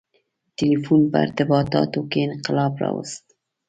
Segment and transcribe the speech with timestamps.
[0.57, 3.25] •ټیلیفون په ارتباطاتو کې انقلاب راوست.